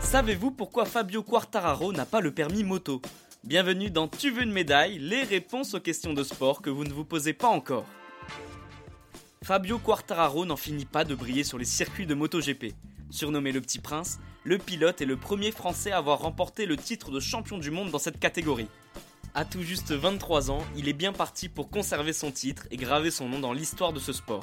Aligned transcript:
Savez-vous 0.00 0.50
pourquoi 0.50 0.86
Fabio 0.86 1.22
Quartararo 1.22 1.92
n'a 1.92 2.04
pas 2.04 2.20
le 2.20 2.32
permis 2.32 2.64
moto 2.64 3.00
Bienvenue 3.44 3.90
dans 3.90 4.08
Tu 4.08 4.30
veux 4.30 4.42
une 4.42 4.52
médaille, 4.52 4.98
les 4.98 5.22
réponses 5.22 5.74
aux 5.74 5.80
questions 5.80 6.12
de 6.12 6.24
sport 6.24 6.62
que 6.62 6.68
vous 6.68 6.84
ne 6.84 6.92
vous 6.92 7.04
posez 7.04 7.32
pas 7.32 7.48
encore. 7.48 7.86
Fabio 9.42 9.78
Quartararo 9.78 10.44
n'en 10.44 10.56
finit 10.56 10.84
pas 10.84 11.04
de 11.04 11.14
briller 11.14 11.44
sur 11.44 11.58
les 11.58 11.64
circuits 11.64 12.06
de 12.06 12.14
MotoGP. 12.14 12.74
Surnommé 13.10 13.52
le 13.52 13.60
Petit 13.60 13.78
Prince, 13.78 14.18
le 14.44 14.58
pilote 14.58 15.00
est 15.00 15.06
le 15.06 15.16
premier 15.16 15.52
Français 15.52 15.92
à 15.92 15.98
avoir 15.98 16.18
remporté 16.18 16.66
le 16.66 16.76
titre 16.76 17.10
de 17.10 17.20
champion 17.20 17.58
du 17.58 17.70
monde 17.70 17.90
dans 17.90 17.98
cette 17.98 18.18
catégorie. 18.18 18.68
À 19.32 19.44
tout 19.44 19.62
juste 19.62 19.92
23 19.92 20.50
ans, 20.50 20.64
il 20.76 20.88
est 20.88 20.92
bien 20.92 21.12
parti 21.12 21.48
pour 21.48 21.70
conserver 21.70 22.12
son 22.12 22.32
titre 22.32 22.66
et 22.72 22.76
graver 22.76 23.12
son 23.12 23.28
nom 23.28 23.38
dans 23.38 23.52
l'histoire 23.52 23.92
de 23.92 24.00
ce 24.00 24.12
sport. 24.12 24.42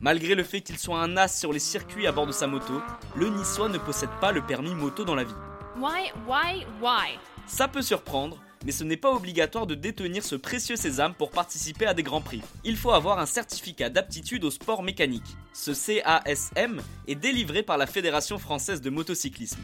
Malgré 0.00 0.36
le 0.36 0.44
fait 0.44 0.60
qu'il 0.60 0.78
soit 0.78 1.00
un 1.00 1.16
as 1.16 1.26
sur 1.26 1.52
les 1.52 1.58
circuits 1.58 2.06
à 2.06 2.12
bord 2.12 2.28
de 2.28 2.32
sa 2.32 2.46
moto, 2.46 2.80
le 3.16 3.30
Niçois 3.30 3.68
ne 3.68 3.78
possède 3.78 4.10
pas 4.20 4.30
le 4.30 4.42
permis 4.42 4.76
moto 4.76 5.04
dans 5.04 5.16
la 5.16 5.24
vie. 5.24 5.34
Why, 5.76 6.12
why, 6.28 6.64
why? 6.80 7.18
Ça 7.48 7.66
peut 7.66 7.82
surprendre, 7.82 8.38
mais 8.64 8.70
ce 8.70 8.84
n'est 8.84 8.96
pas 8.96 9.12
obligatoire 9.12 9.66
de 9.66 9.74
détenir 9.74 10.22
ce 10.22 10.36
précieux 10.36 10.76
sésame 10.76 11.14
pour 11.14 11.30
participer 11.30 11.86
à 11.86 11.94
des 11.94 12.04
grands 12.04 12.20
prix. 12.20 12.42
Il 12.62 12.76
faut 12.76 12.92
avoir 12.92 13.18
un 13.18 13.26
certificat 13.26 13.90
d'aptitude 13.90 14.44
au 14.44 14.52
sport 14.52 14.84
mécanique. 14.84 15.36
Ce 15.52 15.72
CASM 15.72 16.80
est 17.08 17.16
délivré 17.16 17.64
par 17.64 17.76
la 17.76 17.88
Fédération 17.88 18.38
française 18.38 18.80
de 18.80 18.90
motocyclisme. 18.90 19.62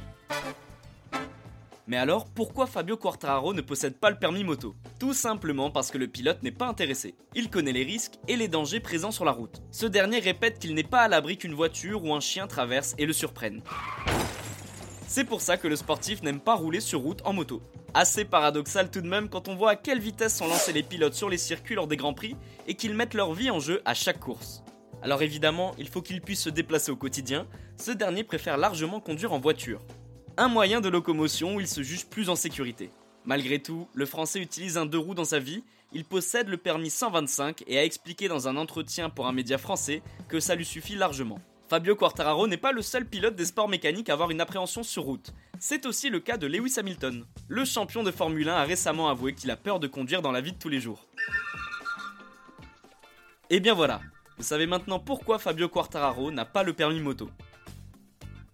Mais 1.89 1.97
alors, 1.97 2.27
pourquoi 2.27 2.67
Fabio 2.67 2.99
Quartararo 2.99 3.55
ne 3.55 3.63
possède 3.63 3.97
pas 3.97 4.11
le 4.11 4.19
permis 4.19 4.45
moto? 4.45 4.77
Tout 5.01 5.15
simplement 5.15 5.71
parce 5.71 5.91
que 5.91 5.97
le 5.97 6.07
pilote 6.07 6.43
n'est 6.43 6.51
pas 6.51 6.67
intéressé. 6.67 7.15
Il 7.35 7.49
connaît 7.49 7.73
les 7.73 7.83
risques 7.83 8.19
et 8.29 8.37
les 8.37 8.47
dangers 8.47 8.79
présents 8.79 9.11
sur 9.11 9.25
la 9.25 9.33
route. 9.33 9.63
Ce 9.71 9.87
dernier 9.87 10.19
répète 10.19 10.59
qu'il 10.59 10.75
n'est 10.75 10.83
pas 10.83 11.01
à 11.01 11.09
l'abri 11.09 11.39
qu'une 11.39 11.55
voiture 11.55 12.05
ou 12.05 12.13
un 12.13 12.21
chien 12.21 12.47
traverse 12.47 12.95
et 12.99 13.07
le 13.07 13.15
surprenne. 13.15 13.63
C'est 15.07 15.25
pour 15.25 15.41
ça 15.41 15.57
que 15.57 15.67
le 15.67 15.77
sportif 15.77 16.23
n'aime 16.23 16.41
pas 16.41 16.57
rouler 16.57 16.81
sur 16.81 17.01
route 17.01 17.23
en 17.25 17.33
moto. 17.33 17.63
Assez 17.95 18.27
paradoxal 18.27 18.91
tout 18.91 19.01
de 19.01 19.09
même 19.09 19.31
quand 19.31 19.49
on 19.49 19.57
voit 19.57 19.71
à 19.71 19.77
quelle 19.77 19.99
vitesse 19.99 20.37
sont 20.37 20.47
lancés 20.47 20.75
les 20.75 20.83
pilotes 20.83 21.15
sur 21.15 21.31
les 21.31 21.39
circuits 21.39 21.75
lors 21.75 21.87
des 21.87 21.97
grands 21.97 22.13
prix 22.13 22.37
et 22.67 22.75
qu'ils 22.75 22.95
mettent 22.95 23.15
leur 23.15 23.33
vie 23.33 23.49
en 23.49 23.61
jeu 23.61 23.81
à 23.87 23.95
chaque 23.95 24.21
course. 24.21 24.63
Alors 25.01 25.23
évidemment, 25.23 25.75
il 25.79 25.89
faut 25.89 26.03
qu'il 26.03 26.21
puisse 26.21 26.43
se 26.43 26.51
déplacer 26.51 26.91
au 26.91 26.97
quotidien, 26.97 27.47
ce 27.79 27.93
dernier 27.93 28.25
préfère 28.25 28.59
largement 28.59 29.01
conduire 29.01 29.33
en 29.33 29.41
voiture 29.41 29.81
un 30.39 30.47
moyen 30.47 30.81
de 30.81 30.89
locomotion 30.89 31.57
où 31.57 31.61
il 31.61 31.67
se 31.67 31.83
juge 31.83 32.07
plus 32.07 32.29
en 32.29 32.37
sécurité. 32.37 32.93
Malgré 33.25 33.59
tout, 33.59 33.89
le 33.93 34.07
français 34.07 34.39
utilise 34.39 34.79
un 34.79 34.87
deux 34.87 34.97
roues 34.97 35.17
dans 35.17 35.25
sa 35.25 35.41
vie, 35.41 35.65
il 35.93 36.05
possède 36.05 36.49
le 36.49 36.57
permis 36.57 36.91
125 36.91 37.65
et 37.67 37.77
a 37.77 37.85
expliqué 37.85 38.29
dans 38.29 38.47
un 38.47 38.57
entretien 38.57 39.11
pour 39.11 39.27
un 39.27 39.33
média 39.33 39.59
français 39.59 40.01
que 40.29 40.39
ça 40.39 40.55
lui 40.55 40.65
suffit 40.65 40.95
largement. 40.95 41.41
Fabio 41.69 41.97
Quartararo 41.97 42.47
n'est 42.47 42.57
pas 42.57 42.71
le 42.71 42.83
seul 42.83 43.05
pilote 43.05 43.35
des 43.35 43.47
sports 43.47 43.69
mécaniques 43.69 44.11
à 44.11 44.13
avoir 44.13 44.31
une 44.31 44.41
appréhension 44.41 44.85
sur 44.85 45.03
route. 45.03 45.35
C'est 45.59 45.87
aussi 45.87 46.09
le 46.09 46.21
cas 46.21 46.37
de 46.37 46.47
Lewis 46.47 46.79
Hamilton. 46.79 47.27
Le 47.49 47.65
champion 47.65 48.05
de 48.05 48.13
Formule 48.13 48.49
1 48.49 48.55
a 48.55 48.65
récemment 48.65 49.09
avoué 49.09 49.35
qu'il 49.35 49.51
a 49.51 49.57
peur 49.57 49.81
de 49.81 49.89
conduire 49.89 50.23
dans 50.23 50.33
la 50.33 50.41
vie 50.41 50.53
de 50.53 50.59
tous 50.59 50.69
les 50.69 50.81
jours. 50.81 51.09
Et 53.51 53.59
bien 53.59 53.75
voilà, 53.75 54.01
vous 54.37 54.45
savez 54.45 54.67
maintenant 54.67 55.01
pourquoi 55.01 55.41
Fabio 55.41 55.69
Quartararo 55.69 56.31
n'a 56.31 56.45
pas 56.45 56.63
le 56.63 56.75
permis 56.75 57.01
moto. 57.01 57.29